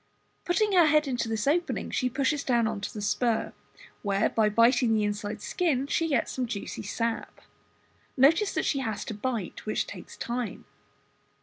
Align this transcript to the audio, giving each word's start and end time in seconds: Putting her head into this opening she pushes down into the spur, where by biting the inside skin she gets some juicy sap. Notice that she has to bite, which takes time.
Putting 0.45 0.71
her 0.71 0.87
head 0.87 1.07
into 1.07 1.29
this 1.29 1.45
opening 1.45 1.91
she 1.91 2.09
pushes 2.09 2.43
down 2.43 2.67
into 2.67 2.91
the 2.91 3.03
spur, 3.03 3.53
where 4.01 4.29
by 4.29 4.49
biting 4.49 4.95
the 4.95 5.03
inside 5.03 5.43
skin 5.43 5.85
she 5.85 6.07
gets 6.07 6.31
some 6.31 6.47
juicy 6.47 6.81
sap. 6.81 7.39
Notice 8.17 8.51
that 8.55 8.65
she 8.65 8.79
has 8.79 9.05
to 9.05 9.13
bite, 9.13 9.63
which 9.67 9.85
takes 9.85 10.17
time. 10.17 10.65